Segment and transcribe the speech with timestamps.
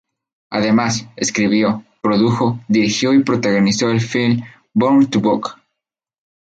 [0.49, 4.41] Además, escribió, produjo, dirigió y protagonizó el film
[4.73, 5.59] "Born to Buck".